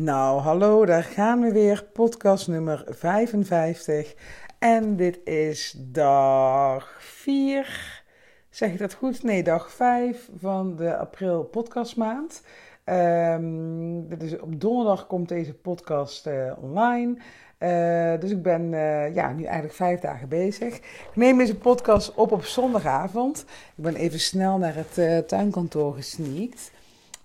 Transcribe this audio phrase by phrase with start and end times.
[0.00, 1.84] Nou, hallo, daar gaan we weer.
[1.92, 4.14] Podcast nummer 55.
[4.58, 8.02] En dit is dag 4.
[8.50, 9.22] Zeg ik dat goed?
[9.22, 12.42] Nee, dag 5 van de april podcastmaand.
[12.84, 17.16] Um, is, op donderdag komt deze podcast uh, online.
[17.58, 20.76] Uh, dus ik ben uh, ja, nu eigenlijk vijf dagen bezig.
[20.76, 23.44] Ik neem deze podcast op op zondagavond.
[23.76, 26.70] Ik ben even snel naar het tuinkantoor gesneakt.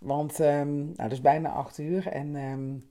[0.03, 2.89] Want um, nou, het is bijna acht uur en um,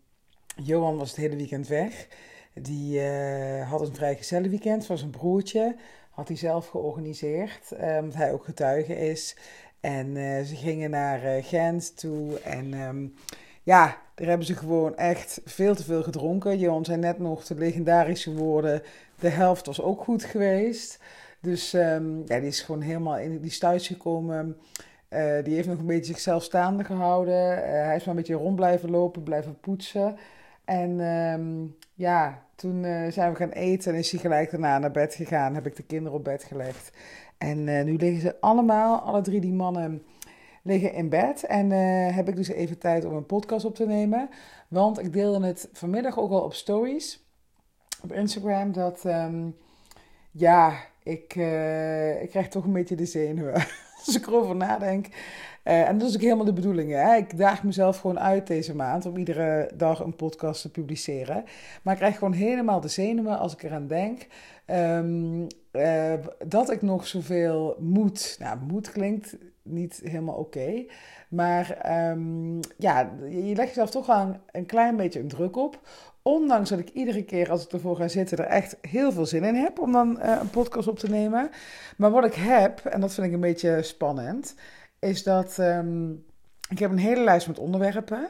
[0.56, 2.08] Johan was het hele weekend weg.
[2.54, 5.76] Die uh, had een vrij gezellig weekend van zijn broertje.
[6.10, 9.36] Had hij zelf georganiseerd, omdat hij ook getuige is.
[9.80, 12.70] En uh, ze gingen naar uh, Gent toe en
[13.62, 16.58] ja, daar hebben ze gewoon echt veel te veel gedronken.
[16.58, 18.82] Johan zei net nog de legendarische woorden,
[19.18, 20.98] de helft was ook goed geweest.
[21.40, 24.56] Dus ja, die is gewoon helemaal in die stuits gekomen...
[25.12, 27.58] Uh, die heeft nog een beetje zichzelf staande gehouden.
[27.58, 30.16] Uh, hij is maar een beetje rond blijven lopen, blijven poetsen.
[30.64, 34.90] En um, ja, toen uh, zijn we gaan eten en is hij gelijk daarna naar
[34.90, 35.54] bed gegaan.
[35.54, 36.92] Heb ik de kinderen op bed gelegd.
[37.38, 40.02] En nu liggen ze allemaal, alle drie die mannen,
[40.62, 41.44] liggen in bed.
[41.44, 41.70] En
[42.14, 44.28] heb ik dus even tijd om een podcast op te nemen.
[44.68, 47.24] Want ik deelde het vanmiddag ook al op stories
[48.02, 48.72] op Instagram.
[48.72, 49.56] Dat, um,
[50.30, 51.34] ja, ik,
[52.22, 53.64] ik krijg toch een beetje de zenuwen.
[54.06, 55.06] als ik erover nadenk.
[55.64, 56.92] Uh, en dat is ook helemaal de bedoeling.
[56.92, 57.16] Hè?
[57.16, 61.44] Ik daag mezelf gewoon uit deze maand om iedere dag een podcast te publiceren.
[61.82, 64.26] Maar ik krijg gewoon helemaal de zenuwen als ik eraan denk.
[64.66, 66.14] Um, uh,
[66.46, 68.36] dat ik nog zoveel moet.
[68.38, 70.84] Nou, moet klinkt niet helemaal oké.
[71.28, 75.80] Maar um, ja, je legt jezelf toch een, een klein beetje een druk op.
[76.22, 79.44] Ondanks dat ik iedere keer als ik ervoor ga zitten er echt heel veel zin
[79.44, 81.50] in heb om dan uh, een podcast op te nemen.
[81.96, 84.54] Maar wat ik heb, en dat vind ik een beetje spannend,
[84.98, 86.24] is dat um,
[86.68, 88.28] ik heb een hele lijst met onderwerpen.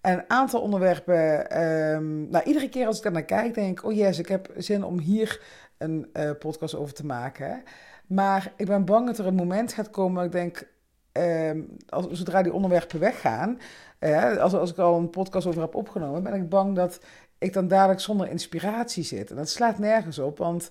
[0.00, 3.84] En een aantal onderwerpen, um, nou iedere keer als ik daar naar kijk, denk ik,
[3.84, 5.40] oh yes, ik heb zin om hier
[5.78, 7.62] een uh, podcast over te maken.
[8.06, 10.68] Maar ik ben bang dat er een moment gaat komen dat ik denk,
[11.12, 13.58] um, als, zodra die onderwerpen weggaan,
[14.00, 17.00] uh, als, als ik al een podcast over heb opgenomen, ben ik bang dat
[17.42, 19.30] ik dan dadelijk zonder inspiratie zit.
[19.30, 20.70] En dat slaat nergens op, want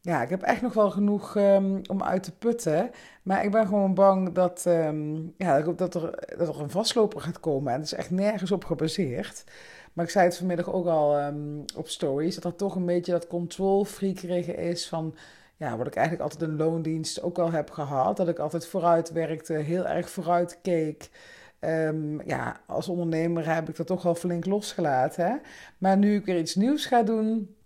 [0.00, 2.90] ja, ik heb echt nog wel genoeg um, om uit te putten.
[3.22, 7.40] Maar ik ben gewoon bang dat, um, ja, dat, er, dat er een vastloper gaat
[7.40, 7.72] komen.
[7.72, 9.44] En dat is echt nergens op gebaseerd.
[9.92, 13.12] Maar ik zei het vanmiddag ook al um, op stories, dat er toch een beetje
[13.12, 15.14] dat controlfreakerige is van...
[15.56, 18.16] Ja, wat ik eigenlijk altijd in loondienst ook al heb gehad.
[18.16, 21.10] Dat ik altijd vooruit werkte, heel erg vooruit keek.
[21.60, 25.26] Um, ja, als ondernemer heb ik dat toch wel flink losgelaten.
[25.26, 25.36] Hè?
[25.78, 27.56] Maar nu ik weer iets nieuws ga doen,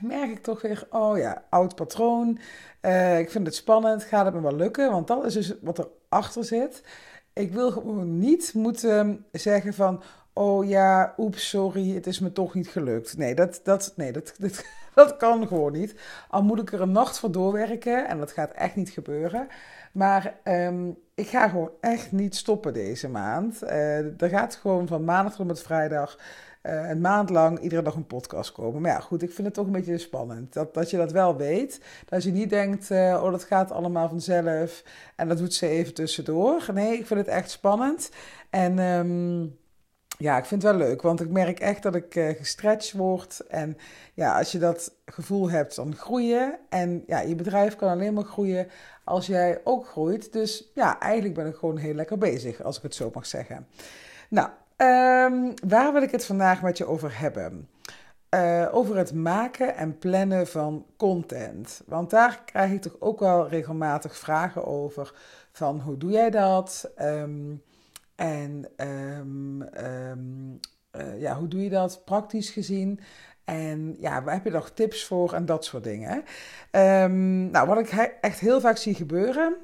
[0.00, 2.38] merk ik toch weer, oh ja, oud patroon.
[2.82, 4.90] Uh, ik vind het spannend, gaat het me wel lukken?
[4.90, 6.82] Want dat is dus wat erachter zit.
[7.32, 10.02] Ik wil gewoon niet moeten zeggen van,
[10.34, 13.16] oh ja, oeps, sorry, het is me toch niet gelukt.
[13.16, 14.64] Nee, dat, dat, nee, dat, dat,
[14.94, 15.94] dat kan gewoon niet.
[16.28, 19.48] Al moet ik er een nacht voor doorwerken en dat gaat echt niet gebeuren.
[19.92, 23.62] Maar um, ik ga gewoon echt niet stoppen deze maand.
[23.62, 26.18] Uh, er gaat gewoon van maandag tot met vrijdag
[26.62, 28.80] uh, een maand lang iedere dag een podcast komen.
[28.82, 30.52] Maar ja, goed, ik vind het toch een beetje spannend.
[30.52, 31.80] Dat, dat je dat wel weet.
[32.04, 34.82] Dat je niet denkt, uh, oh, dat gaat allemaal vanzelf.
[35.16, 36.66] En dat doet ze even tussendoor.
[36.72, 38.10] Nee, ik vind het echt spannend.
[38.50, 38.78] En...
[38.78, 39.62] Um,
[40.18, 43.40] ja, ik vind het wel leuk, want ik merk echt dat ik uh, gestretched word.
[43.48, 43.76] En
[44.14, 46.58] ja, als je dat gevoel hebt, dan groeien.
[46.68, 48.68] En ja, je bedrijf kan alleen maar groeien
[49.04, 50.32] als jij ook groeit.
[50.32, 53.66] Dus ja, eigenlijk ben ik gewoon heel lekker bezig, als ik het zo mag zeggen.
[54.28, 57.68] Nou, um, waar wil ik het vandaag met je over hebben?
[58.34, 61.82] Uh, over het maken en plannen van content.
[61.86, 65.14] Want daar krijg ik toch ook wel regelmatig vragen over.
[65.52, 66.90] Van hoe doe jij dat?
[67.00, 67.62] Um,
[68.16, 70.60] en um, um,
[70.96, 73.00] uh, ja, hoe doe je dat praktisch gezien?
[73.44, 76.16] En ja, waar heb je nog tips voor en dat soort dingen?
[76.70, 79.56] Um, nou, wat ik echt heel vaak zie gebeuren,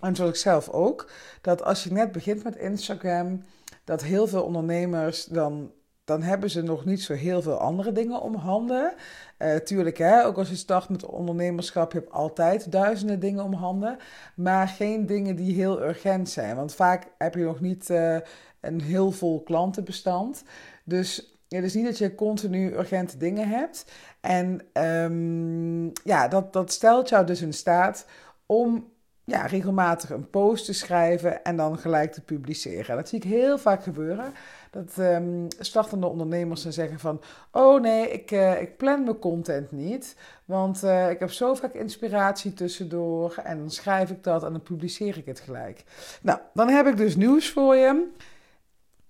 [0.00, 3.42] en zoals ik zelf ook, dat als je net begint met Instagram,
[3.84, 5.72] dat heel veel ondernemers dan
[6.08, 8.94] dan hebben ze nog niet zo heel veel andere dingen om handen.
[9.38, 13.96] Uh, tuurlijk, hè, ook als je start met ondernemerschap, je altijd duizenden dingen om handen.
[14.34, 16.56] Maar geen dingen die heel urgent zijn.
[16.56, 18.16] Want vaak heb je nog niet uh,
[18.60, 20.42] een heel vol klantenbestand.
[20.84, 23.84] Dus het is niet dat je continu urgente dingen hebt.
[24.20, 28.06] En um, ja, dat, dat stelt jou dus in staat
[28.46, 28.92] om
[29.28, 32.96] ja, regelmatig een post te schrijven en dan gelijk te publiceren.
[32.96, 34.32] Dat zie ik heel vaak gebeuren.
[34.70, 37.20] Dat um, startende ondernemers dan zeggen van...
[37.52, 40.16] Oh nee, ik, uh, ik plan mijn content niet.
[40.44, 43.34] Want uh, ik heb zo vaak inspiratie tussendoor.
[43.44, 45.84] En dan schrijf ik dat en dan publiceer ik het gelijk.
[46.22, 48.08] Nou, dan heb ik dus nieuws voor je.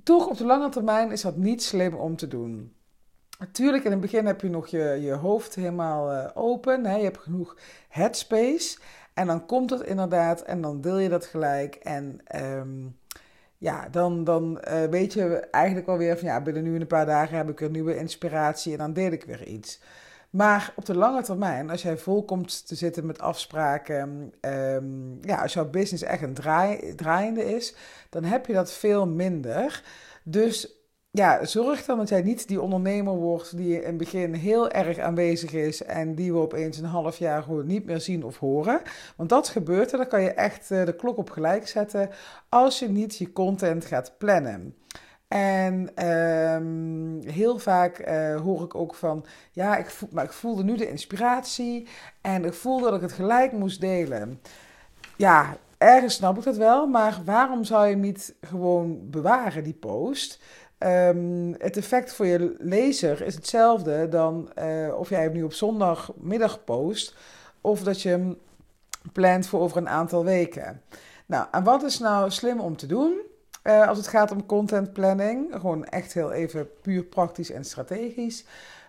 [0.03, 2.73] Toch op de lange termijn is dat niet slim om te doen.
[3.39, 6.85] Natuurlijk, in het begin heb je nog je, je hoofd helemaal uh, open.
[6.85, 6.97] Hè?
[6.97, 7.57] Je hebt genoeg
[7.89, 8.79] headspace.
[9.15, 11.75] En dan komt het inderdaad en dan deel je dat gelijk.
[11.75, 12.97] En um,
[13.59, 17.07] ja, dan, dan uh, weet je eigenlijk wel weer van ja, binnen nu een paar
[17.07, 19.81] dagen heb ik een nieuwe inspiratie en dan deel ik weer iets.
[20.31, 25.43] Maar op de lange termijn, als jij vol komt te zitten met afspraken, um, ja,
[25.43, 27.75] als jouw business echt een draai, draaiende is,
[28.11, 29.83] dan heb je dat veel minder.
[30.23, 30.78] Dus
[31.19, 34.99] ja, zorg dan dat jij niet die ondernemer wordt die in het begin heel erg
[34.99, 38.81] aanwezig is en die we opeens een half jaar gewoon niet meer zien of horen.
[39.17, 42.11] Want dat gebeurt er, dan kan je echt eh, de klok op gelijk zetten
[42.49, 44.75] als je niet je content gaat plannen.
[45.29, 50.65] En um, heel vaak uh, hoor ik ook van, ja, ik, voel, maar ik voelde
[50.65, 51.87] nu de inspiratie
[52.21, 54.41] en ik voelde dat ik het gelijk moest delen.
[55.17, 59.75] Ja, ergens snap ik dat wel, maar waarom zou je hem niet gewoon bewaren, die
[59.75, 60.41] post?
[60.79, 65.53] Um, het effect voor je lezer is hetzelfde dan uh, of jij hem nu op
[65.53, 67.17] zondagmiddag post
[67.61, 68.39] of dat je hem
[69.13, 70.83] plant voor over een aantal weken.
[71.27, 73.21] Nou, en wat is nou slim om te doen
[73.65, 75.47] uh, als het gaat om content planning?
[75.53, 78.45] Gewoon echt heel even puur praktisch en strategisch.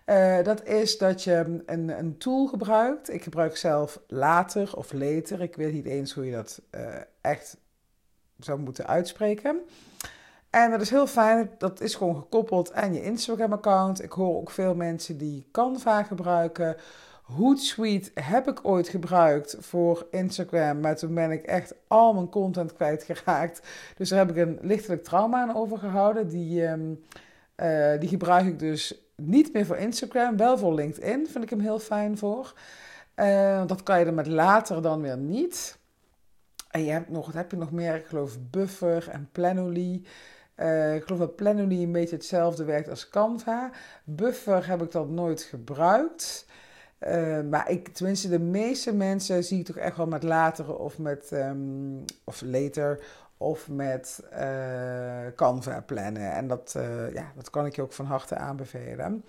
[0.05, 3.13] Uh, dat is dat je een, een tool gebruikt.
[3.13, 5.41] Ik gebruik zelf later of later.
[5.41, 6.61] Ik weet niet eens hoe je dat
[7.21, 7.57] echt
[8.39, 9.59] zou moeten uitspreken.
[10.49, 11.51] En dat is heel fijn.
[11.57, 14.03] Dat is gewoon gekoppeld aan je Instagram-account.
[14.03, 16.75] Ik hoor ook veel mensen die Canva gebruiken.
[17.23, 22.73] Hootsuite heb ik ooit gebruikt voor Instagram, maar toen ben ik echt al mijn content
[22.73, 23.67] kwijtgeraakt.
[23.97, 26.27] Dus daar heb ik een lichtelijk trauma aan overgehouden.
[26.27, 27.03] Die, um,
[27.57, 31.27] uh, die gebruik ik dus niet meer voor Instagram, wel voor LinkedIn.
[31.27, 32.53] Vind ik hem heel fijn voor.
[33.15, 35.77] Uh, dat kan je er met later dan weer niet.
[36.69, 37.95] En je hebt nog, wat heb je nog meer?
[37.95, 40.03] Ik geloof Buffer en Planoly.
[40.59, 43.71] Uh, ik geloof dat Planoly een beetje hetzelfde werkt als Canva.
[44.03, 46.45] Buffer heb ik dat nooit gebruikt.
[47.07, 50.97] Uh, maar ik, tenminste, de meeste mensen zie ik toch echt wel met later of
[50.97, 52.99] met um, of later
[53.37, 56.31] of met uh, Canva plannen.
[56.31, 56.75] En dat,
[57.13, 59.23] ja, dat kan ik je ook van harte aanbevelen.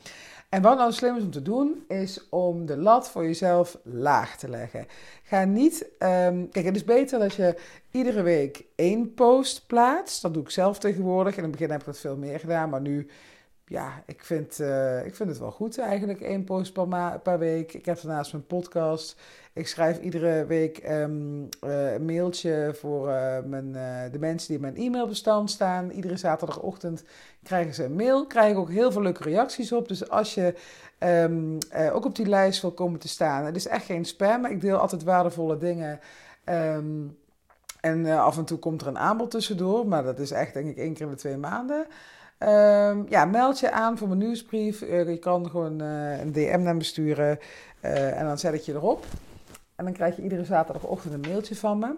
[0.51, 4.37] En wat nou slim is om te doen, is om de lat voor jezelf laag
[4.37, 4.87] te leggen.
[5.23, 5.83] Ga niet.
[5.83, 7.57] Um, kijk, het is beter dat je
[7.91, 10.23] iedere week één post plaatst.
[10.23, 11.37] Dat doe ik zelf tegenwoordig.
[11.37, 13.07] In het begin heb ik dat veel meer gedaan, maar nu.
[13.71, 17.73] Ja, ik vind, uh, ik vind het wel goed eigenlijk, één post per, per week.
[17.73, 19.21] Ik heb daarnaast mijn podcast.
[19.53, 23.73] Ik schrijf iedere week um, uh, een mailtje voor uh, mijn,
[24.13, 25.91] de mensen die in mijn e-mailbestand staan.
[25.91, 27.05] Iedere zaterdagochtend
[27.43, 28.27] krijgen ze een mail.
[28.27, 29.89] Krijg ik ook heel veel leuke reacties op.
[29.89, 30.55] Dus als je
[30.99, 31.59] um,
[31.93, 33.45] ook op die lijst wil komen te staan.
[33.45, 34.45] Het is echt geen spam.
[34.45, 36.01] Ik deel altijd waardevolle dingen.
[36.45, 37.19] Um,
[37.81, 39.87] en af en toe komt er een aanbod tussendoor.
[39.87, 41.87] Maar dat is echt denk ik één keer in de twee maanden.
[42.43, 44.83] Um, ja, meld je aan voor mijn nieuwsbrief.
[44.83, 47.39] Uh, je kan gewoon uh, een DM naar me sturen.
[47.81, 49.05] en dan zet ik je erop.
[49.77, 51.95] En dan krijg je iedere zaterdagochtend een mailtje van me.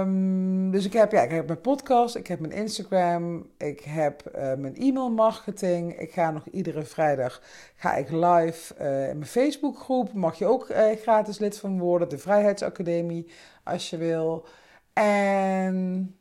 [0.00, 4.22] Um, dus ik heb, ja, ik heb mijn podcast, ik heb mijn Instagram, ik heb
[4.34, 5.98] mijn e-mail marketing.
[5.98, 7.42] Ik ga nog iedere vrijdag
[7.76, 8.74] ga ik live
[9.10, 10.12] in mijn Facebookgroep.
[10.12, 10.66] Mag je ook
[11.02, 13.30] gratis lid van worden, de Vrijheidsacademie,
[13.64, 14.46] als je wil.
[14.92, 16.16] En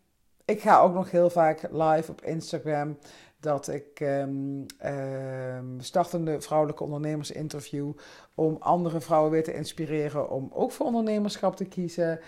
[0.52, 2.98] ik ga ook nog heel vaak live op Instagram
[3.40, 7.92] dat ik um, um, startende vrouwelijke ondernemers interview
[8.36, 12.20] om andere vrouwen weer te inspireren om ook voor ondernemerschap te kiezen.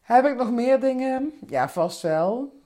[0.00, 1.32] Heb ik nog meer dingen?
[1.46, 2.60] Ja, vast wel.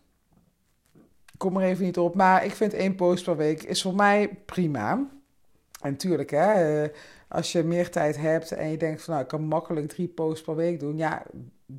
[1.37, 2.15] Kom er even niet op.
[2.15, 5.07] Maar ik vind één post per week is voor mij prima.
[5.81, 6.91] En tuurlijk, hè, eh,
[7.29, 10.45] als je meer tijd hebt en je denkt van nou, ik kan makkelijk drie posts
[10.45, 10.97] per week doen.
[10.97, 11.23] Ja,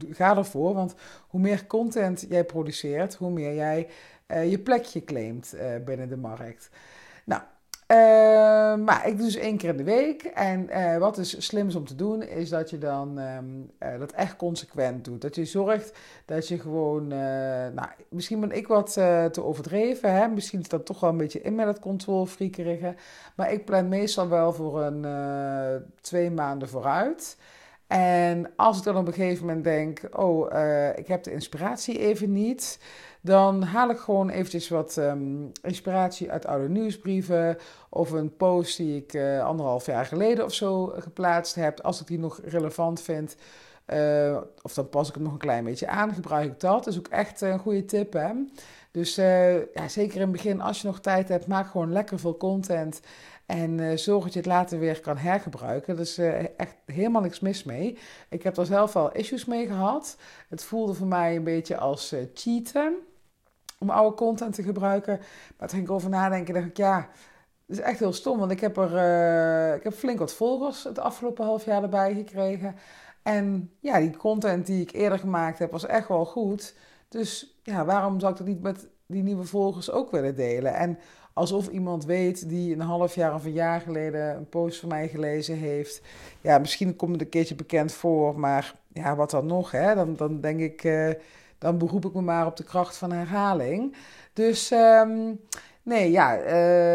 [0.10, 0.74] ga ervoor.
[0.74, 0.96] Want
[1.28, 3.88] hoe meer content jij produceert, hoe meer jij
[4.28, 6.70] uh, je plekje claimt uh, binnen de markt.
[7.26, 7.42] Nou,
[7.92, 10.24] uh, maar ik doe dus één keer in de week.
[10.24, 14.36] En uh, wat is slims om te doen, is dat je dan uh, dat echt
[14.36, 15.22] consequent doet.
[15.22, 18.94] Dat je zorgt dat je gewoon, nou, misschien ben ik wat
[19.32, 20.14] te overdreven.
[20.14, 20.28] Hè?
[20.28, 22.96] Misschien is dat toch wel een beetje in met het controlfriekerige.
[23.36, 25.06] Maar ik plan meestal wel voor een
[26.02, 27.38] twee maanden vooruit.
[27.98, 30.46] En als ik dan op een gegeven moment denk, oh,
[30.96, 32.80] ik heb de inspiratie even niet
[33.22, 37.58] dan haal ik gewoon eventjes wat um, inspiratie uit oude nieuwsbrieven
[37.90, 42.08] of een post die ik uh, anderhalf jaar geleden of zo geplaatst heb, als ik
[42.08, 43.36] die nog relevant vind.
[43.94, 46.84] Uh, of dan pas ik hem nog een klein beetje aan, gebruik ik dat.
[46.84, 48.14] Dat is ook echt een goede tip.
[48.14, 48.32] Hè?
[48.92, 49.16] Dus
[49.74, 53.02] ja, zeker in het begin, als je nog tijd hebt, maak gewoon lekker veel content.
[53.50, 55.94] En uh, zorg dat je het later weer kan hergebruiken.
[55.94, 57.98] Er is uh, echt helemaal niks mis mee.
[58.30, 60.18] Ik heb er zelf al issues mee gehad.
[60.50, 62.98] Het voelde voor mij een beetje als uh, cheaten.
[63.80, 65.20] om oude content te gebruiken.
[65.58, 67.10] Maar toen ging ik over nadenken, dacht ik, ja,
[67.66, 68.40] dat is echt heel stom.
[68.40, 72.76] Want ik heb er ik heb flink wat volgers het afgelopen half jaar erbij gekregen.
[73.24, 76.76] En ja, die content die ik eerder gemaakt heb, was echt wel goed.
[77.08, 80.74] Dus ja, waarom zou ik dat niet met die nieuwe volgers ook willen delen?
[80.74, 81.00] En
[81.40, 85.08] alsof iemand weet die een half jaar of een jaar geleden een post van mij
[85.08, 86.02] gelezen heeft.
[86.42, 89.72] Ja, misschien komt het een keertje bekend voor, maar ja, wat dan nog?
[89.72, 89.96] Hè?
[89.96, 91.10] Dan, dan denk ik, uh,
[91.58, 93.96] dan beroep ik me maar op de kracht van herhaling.
[94.34, 95.40] Dus um,
[95.84, 96.38] nee, ja,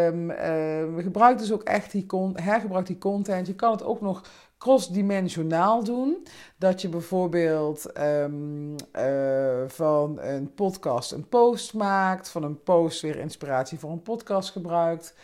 [0.06, 3.46] um, uh, gebruik dus ook echt die, hergebruik die content.
[3.46, 4.22] Je kan het ook nog
[4.64, 6.26] crossdimensionaal doen.
[6.56, 13.18] Dat je bijvoorbeeld um, uh, van een podcast een post maakt, van een post weer
[13.18, 15.14] inspiratie voor een podcast gebruikt.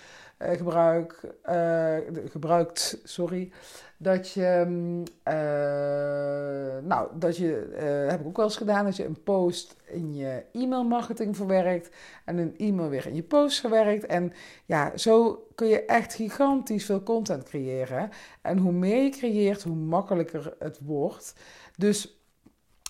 [0.43, 1.97] Uh, gebruik, uh,
[2.31, 3.53] gebruikt, sorry
[4.03, 4.67] dat je,
[5.29, 7.75] uh, nou, dat je,
[8.09, 11.91] heb ik ook wel eens gedaan, dat je een post in je e-mail marketing verwerkt
[12.25, 14.07] en een e-mail weer in je post verwerkt.
[14.07, 14.33] En
[14.65, 18.11] ja, zo kun je echt gigantisch veel content creëren.
[18.43, 21.35] En hoe meer je creëert, hoe makkelijker het wordt.
[21.77, 22.23] Dus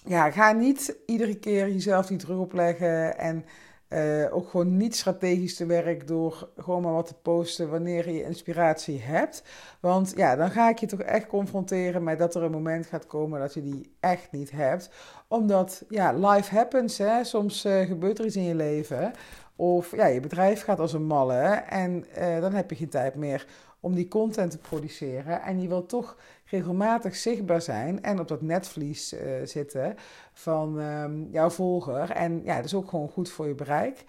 [0.05, 3.45] ja, ga niet iedere keer jezelf die druk opleggen en
[3.93, 8.25] uh, ook gewoon niet strategisch te werk door gewoon maar wat te posten wanneer je
[8.25, 9.43] inspiratie hebt.
[9.81, 13.07] Want ja, dan ga ik je toch echt confronteren met dat er een moment gaat
[13.07, 14.91] komen dat je die echt niet hebt.
[15.29, 17.25] Omdat, ja, life happens, hè.
[17.25, 19.13] Soms uh, gebeurt er iets in je leven.
[19.57, 23.15] Of ja, je bedrijf gaat als een malle en uh, dan heb je geen tijd
[23.15, 23.47] meer
[23.81, 25.43] om die content te produceren.
[25.43, 29.97] En je wilt toch regelmatig zichtbaar zijn en op dat netvlies zitten
[30.41, 32.11] van um, jouw volger.
[32.11, 34.05] En ja, dat is ook gewoon goed voor je bereik.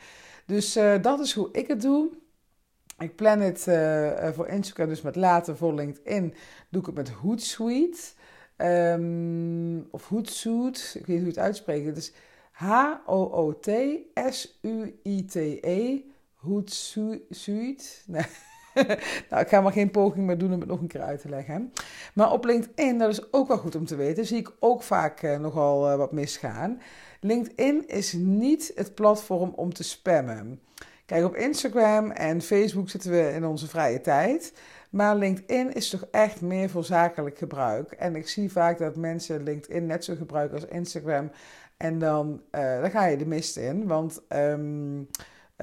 [0.45, 2.09] Dus uh, dat is hoe ik het doe.
[2.99, 5.57] Ik plan het uh, voor Instagram dus met later.
[5.57, 6.33] Voor LinkedIn
[6.69, 7.99] doe ik het met Hootsuite.
[8.57, 11.85] Um, of Hootsuite, ik weet niet hoe het uitspreken.
[11.85, 12.13] Het is
[12.51, 13.61] H-O-O-T-S-U-I-T-E.
[16.35, 17.83] Hootsuite.
[18.05, 18.25] Nee.
[19.29, 21.29] nou, ik ga maar geen poging meer doen om het nog een keer uit te
[21.29, 21.73] leggen.
[22.13, 25.21] Maar op LinkedIn, dat is ook wel goed om te weten, zie ik ook vaak
[25.21, 26.81] uh, nogal uh, wat misgaan.
[27.19, 30.59] LinkedIn is niet het platform om te spammen.
[31.05, 34.53] Kijk, op Instagram en Facebook zitten we in onze vrije tijd.
[34.89, 37.91] Maar LinkedIn is toch echt meer voor zakelijk gebruik.
[37.91, 41.31] En ik zie vaak dat mensen LinkedIn net zo gebruiken als Instagram.
[41.77, 43.87] En dan, uh, ga je de mist in.
[43.87, 45.07] Want um,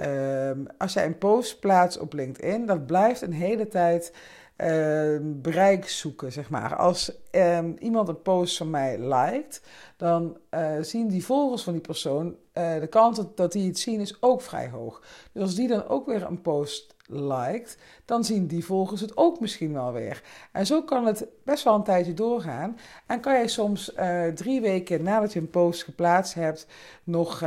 [0.05, 4.13] Um, als jij een post plaatst op LinkedIn, dat blijft een hele tijd
[4.57, 6.77] uh, bereik zoeken, zeg maar.
[6.77, 9.63] Als um, iemand een post van mij liked,
[9.97, 14.01] dan uh, zien die volgers van die persoon, uh, de kans dat, die het zien
[14.01, 15.03] is ook vrij hoog.
[15.33, 19.41] Dus als die dan ook weer een post liked, dan zien die volgers het ook
[19.41, 20.23] misschien wel weer.
[20.53, 22.79] En zo kan het best wel een tijdje doorgaan.
[23.07, 26.67] En kan je soms uh, drie weken nadat je een post geplaatst hebt,
[27.05, 27.43] nog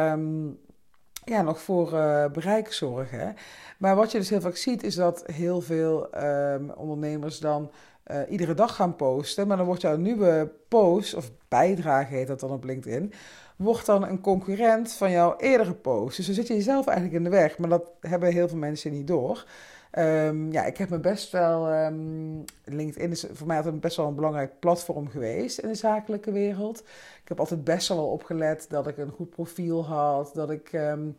[1.23, 3.35] ja, nog voor uh, bereik zorgen.
[3.77, 7.71] Maar wat je dus heel vaak ziet, is dat heel veel um, ondernemers dan
[8.11, 9.47] uh, iedere dag gaan posten.
[9.47, 13.13] Maar dan wordt jouw nieuwe post, of bijdrage heet dat dan op LinkedIn,
[13.55, 16.17] wordt dan een concurrent van jouw eerdere post.
[16.17, 17.57] Dus dan zit je jezelf eigenlijk in de weg.
[17.57, 19.45] Maar dat hebben heel veel mensen niet door.
[19.98, 21.74] Um, ja, ik heb me best wel.
[21.74, 26.31] Um, LinkedIn is voor mij altijd best wel een belangrijk platform geweest in de zakelijke
[26.31, 26.79] wereld.
[27.21, 31.15] Ik heb altijd best wel opgelet dat ik een goed profiel had, dat ik um,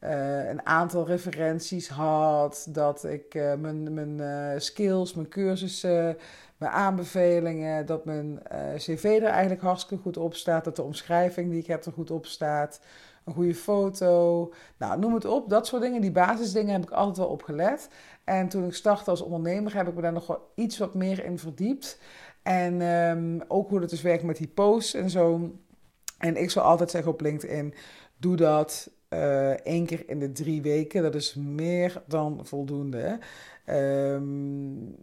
[0.00, 6.16] uh, een aantal referenties had, dat ik uh, mijn, mijn uh, skills, mijn cursussen,
[6.56, 8.42] mijn aanbevelingen, dat mijn
[8.76, 12.10] cv er eigenlijk hartstikke goed op staat, dat de omschrijving die ik heb er goed
[12.10, 12.80] op staat
[13.24, 14.52] een goede foto.
[14.78, 15.48] Nou, noem het op.
[15.48, 17.88] Dat soort dingen, die basisdingen heb ik altijd wel op gelet.
[18.24, 21.24] En toen ik startte als ondernemer heb ik me daar nog wel iets wat meer
[21.24, 21.98] in verdiept.
[22.42, 25.50] En um, ook hoe het dus werkt met die posts en zo.
[26.18, 27.74] En ik zou altijd zeggen op LinkedIn,
[28.16, 31.02] doe dat uh, één keer in de drie weken.
[31.02, 33.18] Dat is meer dan voldoende.
[33.66, 34.96] Um,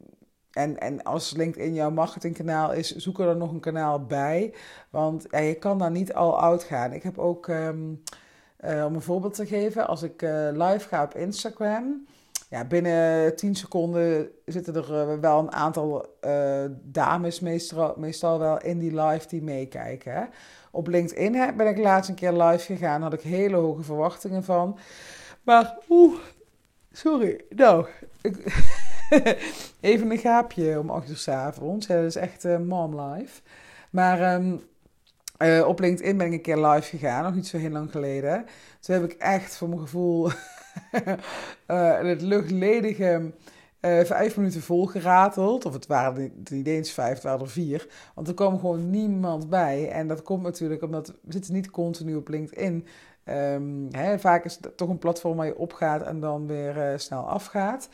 [0.52, 4.54] en, en als LinkedIn jouw marketingkanaal is, zoek er dan nog een kanaal bij.
[4.90, 6.94] Want je kan daar niet al oud gaan.
[6.94, 8.04] Ik heb ook, um,
[8.66, 12.06] uh, om een voorbeeld te geven, als ik uh, live ga op Instagram.
[12.50, 16.06] Ja, binnen 10 seconden zitten er uh, wel een aantal
[16.82, 20.30] dames meestal, meestal wel in die live die meekijken.
[20.72, 23.02] Op LinkedIn ben ik laatst een keer live gegaan.
[23.02, 24.78] Had ik hele hoge verwachtingen van.
[25.44, 26.20] Maar, oeh,
[26.92, 27.42] sorry.
[27.50, 27.86] Nou,
[28.22, 28.38] ik...
[29.80, 31.88] Even een gaapje om 8 uur s avonds.
[31.88, 33.42] dat is echt uh, mom life.
[33.90, 34.62] Maar um,
[35.38, 38.46] uh, op LinkedIn ben ik een keer live gegaan, nog niet zo heel lang geleden.
[38.80, 40.30] Toen heb ik echt voor mijn gevoel
[41.68, 43.32] uh, het luchtledige
[43.82, 45.66] vijf minuten volgerateld.
[45.66, 47.88] Of het waren niet eens vijf, het waren er vier.
[48.16, 49.90] Want er kwam gewoon niemand bij.
[49.90, 52.88] En dat komt natuurlijk omdat we zitten niet continu op LinkedIn
[53.92, 57.90] Hè, vaak is het toch een platform waar je opgaat en dan weer snel afgaat.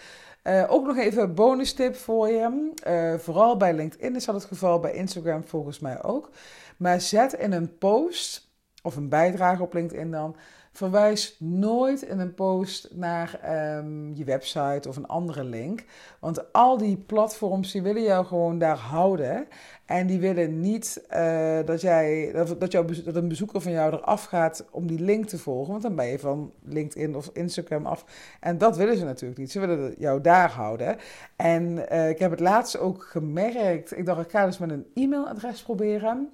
[0.68, 2.72] ook nog even een bonus tip voor je.
[3.20, 6.30] vooral bij LinkedIn is dat het geval, bij Instagram volgens mij ook.
[6.78, 8.50] Maar zet in een post
[8.84, 10.36] of een bijdrage op LinkedIn dan
[10.78, 15.84] Verwijs nooit in een post naar ehm, je website of een andere link.
[16.20, 19.48] Want al die platforms die willen jou gewoon daar houden.
[19.86, 24.88] En die willen niet uh, dat, jij, dat, een bezoeker van jou eraf gaat om
[24.88, 25.72] die link te volgen.
[25.72, 28.06] Want dan ben je van LinkedIn of Instagram af.
[28.40, 29.52] En dat willen ze natuurlijk niet.
[29.52, 30.98] Ze willen jou daar houden.
[31.36, 33.98] En uh, ik heb het laatst ook gemerkt.
[33.98, 36.30] Ik dacht, ik ga dus met een e-mailadres proberen.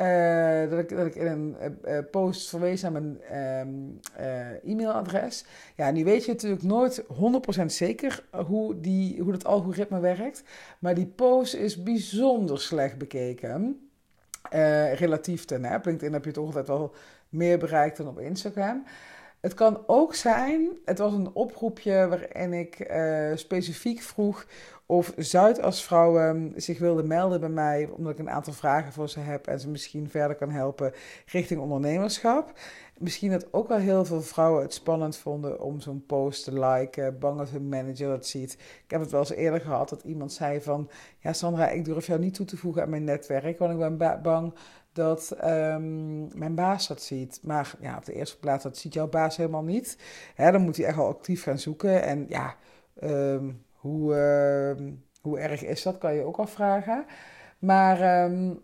[0.00, 3.20] Uh, dat, ik, dat ik in een uh, post verwees naar mijn
[4.20, 5.44] uh, e-mailadres.
[5.76, 7.04] Ja, nu weet je natuurlijk nooit
[7.62, 10.42] 100% zeker hoe, die, hoe dat algoritme werkt.
[10.78, 13.90] Maar die post is bijzonder slecht bekeken.
[14.94, 15.84] relatief ten app.
[15.84, 16.94] LinkedIn heb je toch altijd wel
[17.28, 18.84] meer bereikt dan op Instagram.
[19.40, 22.90] Het kan ook zijn, het was een oproepje waarin ik
[23.34, 24.46] specifiek vroeg
[24.90, 29.46] of Zuidasvrouwen zich wilden melden bij mij, omdat ik een aantal vragen voor ze heb
[29.46, 30.92] en ze misschien verder kan helpen
[31.26, 32.52] richting ondernemerschap.
[32.98, 37.18] Misschien dat ook wel heel veel vrouwen het spannend vonden om zo'n post te liken,
[37.18, 38.52] bang dat hun manager dat ziet.
[38.84, 42.06] Ik heb het wel eens eerder gehad dat iemand zei van, ja Sandra, ik durf
[42.06, 44.54] jou niet toe te voegen aan mijn netwerk, want ik ben bang
[44.92, 47.40] dat um, mijn baas dat ziet.
[47.42, 49.98] Maar ja, op de eerste plaats, dat ziet jouw baas helemaal niet.
[50.34, 52.02] Hè, dan moet hij echt wel actief gaan zoeken.
[52.02, 52.56] En ja,
[53.02, 57.04] um, hoe, ehm, hoe erg is dat, kan je ook afvragen.
[57.58, 58.54] Maar ehm,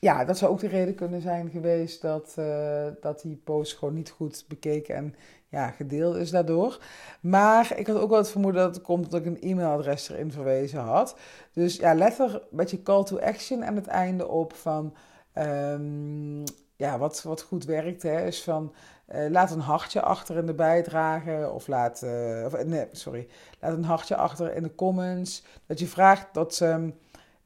[0.00, 3.94] ja, dat zou ook de reden kunnen zijn geweest dat, uh, dat die post gewoon
[3.94, 5.14] niet goed bekeken en
[5.48, 6.82] ja, gedeeld is daardoor.
[7.20, 10.32] Maar ik had ook wel het vermoeden dat het komt omdat ik een e-mailadres erin
[10.32, 11.18] verwezen had.
[11.52, 14.94] Dus ja, let er met je call to action aan het einde op van...
[15.38, 16.42] Um,
[16.76, 18.72] ja, wat, wat goed werkt, hè, is van
[19.14, 21.50] uh, laat een hartje achter in de bijdrage.
[21.54, 23.28] Of laat, uh, of, nee, sorry,
[23.60, 25.42] laat een hartje achter in de comments.
[25.66, 26.92] Dat je vraagt dat ze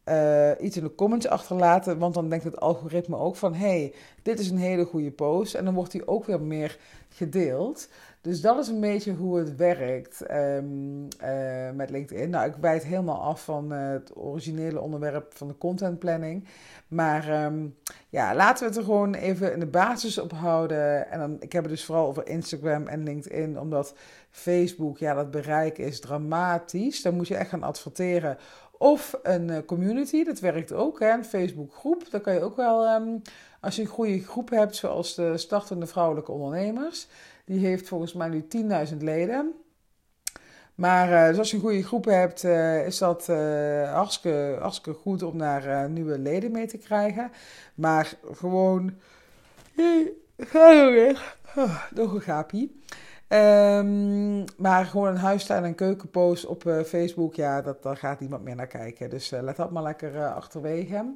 [0.05, 1.99] uh, iets in de comments achterlaten.
[1.99, 5.55] Want dan denkt het algoritme ook van: hey, dit is een hele goede post.
[5.55, 7.89] En dan wordt die ook weer meer gedeeld.
[8.29, 12.31] Dus dat is een beetje hoe het werkt um, uh, met LinkedIn.
[12.31, 16.49] Nou, ik wijt helemaal af van het originele onderwerp van de content planning.
[16.89, 17.77] Maar um,
[18.09, 21.11] ja, laten we het er gewoon even in de basis op houden.
[21.11, 23.95] En dan, ik heb het dus vooral over Instagram en LinkedIn, omdat
[24.31, 27.03] Facebook, ja, dat bereik is dramatisch.
[27.03, 28.39] Dan moet je echt gaan adverteren.
[28.79, 32.11] Of een uh, community, dat werkt ook, hè, een Facebook groep.
[32.11, 33.23] Dan kan je ook wel, um,
[33.61, 37.09] als je een goede groep hebt, zoals de startende vrouwelijke ondernemers
[37.49, 38.47] die heeft volgens mij nu
[38.91, 39.53] 10.000 leden.
[40.75, 44.59] Maar uh, dus als je een goede groep hebt, uh, is dat uh, hartstikke,
[44.93, 47.31] goed om daar nieuwe leden mee te krijgen.
[47.75, 48.95] Maar gewoon.
[50.39, 51.37] Ga je weer.
[51.57, 52.83] Oh, nog een.
[53.29, 58.57] Um, maar gewoon een huistuin- en keukenpost op Facebook, ja, dat, daar gaat niemand meer
[58.57, 59.11] naar kijken.
[59.11, 61.15] Dus let dat maar lekker achterwege.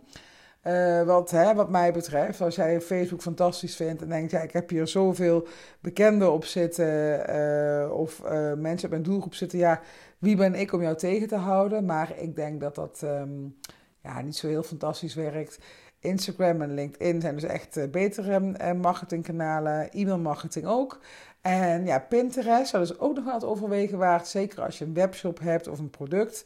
[0.67, 4.53] Uh, wat, hè, wat mij betreft, als jij Facebook fantastisch vindt en denkt, ja, ik
[4.53, 5.47] heb hier zoveel
[5.81, 9.81] bekenden op zitten uh, of uh, mensen op mijn doelgroep zitten, ja,
[10.19, 11.85] wie ben ik om jou tegen te houden?
[11.85, 13.57] Maar ik denk dat dat um,
[14.03, 15.59] ja, niet zo heel fantastisch werkt.
[15.99, 21.01] Instagram en LinkedIn zijn dus echt betere marketingkanalen, e-mail marketing ook.
[21.41, 24.95] En ja, Pinterest, dat is ook nog wel het overwegen waard, zeker als je een
[24.95, 26.45] webshop hebt of een product.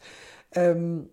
[0.51, 1.09] Um,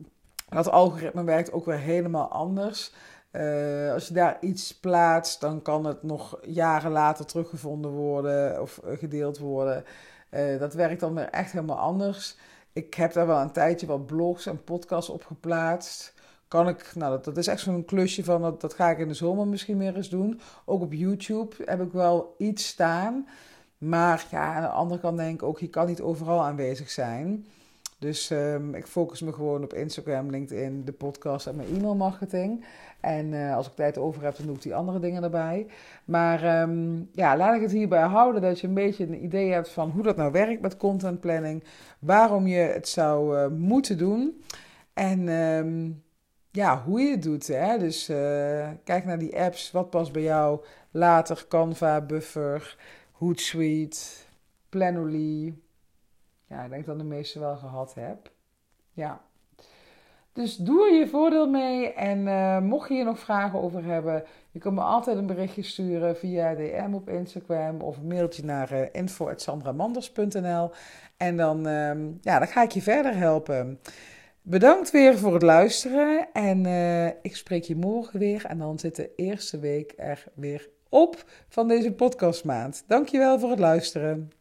[0.56, 2.94] dat algoritme werkt ook weer helemaal anders.
[3.32, 8.78] Uh, als je daar iets plaatst, dan kan het nog jaren later teruggevonden worden of
[8.78, 9.86] eh, gedeeld worden.
[10.32, 12.38] Uh, dat werkt dan weer echt helemaal anders.
[12.74, 16.14] Ik heb daar wel een tijdje wat blogs en podcasts op geplaatst.
[16.48, 19.14] Kan ik, nou, dat, is echt zo'n klusje van dat, dat ga ik in de
[19.14, 20.40] zomer misschien meer eens doen.
[20.66, 23.28] Ook op YouTube heb ik wel iets staan.
[23.78, 27.46] Maar ja, aan de andere kant denk ik ook, je kan niet overal aanwezig zijn.
[28.04, 32.66] Dus um, ik focus me gewoon op Instagram, LinkedIn, de podcast en mijn e-mailmarketing.
[33.00, 35.68] En uh, als ik tijd over heb, dan doe ik die andere dingen erbij.
[36.06, 39.70] Maar um, ja, laat ik het hierbij houden dat je een beetje een idee hebt
[39.70, 41.64] van hoe dat nou werkt met content planning.
[42.00, 44.44] Waarom je het zou uh, moeten doen.
[44.94, 46.04] En um,
[46.52, 47.48] ja, hoe je het doet.
[47.48, 47.78] Hè?
[47.78, 49.72] Dus uh, kijk naar die apps.
[49.72, 50.60] Wat past bij jou?
[50.92, 52.78] Later Canva, Buffer,
[53.12, 54.00] Hootsuite,
[54.70, 55.54] Planoly.
[56.48, 58.32] Ja, ik denk dat de meeste wel gehad heb.
[58.94, 59.22] Ja.
[60.34, 61.94] Dus doe er je voordeel mee.
[61.94, 65.64] En uh, mocht je hier nog vragen over hebben, je kunt me altijd een berichtje
[65.64, 70.72] sturen via DM op Instagram of een mailtje naar uh, info.sandramanders.nl.
[71.18, 73.80] En dan, uh, ja, dan ga ik je verder helpen.
[74.42, 76.28] Bedankt weer voor het luisteren.
[76.34, 78.46] En uh, ik spreek je morgen weer.
[78.46, 82.84] En dan zit de eerste week er weer op van deze podcastmaand.
[82.88, 84.32] Dankjewel voor het luisteren.